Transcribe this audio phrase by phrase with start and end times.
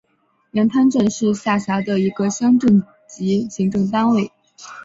[0.49, 4.31] 连滩镇是下辖的一个乡镇级行政单位。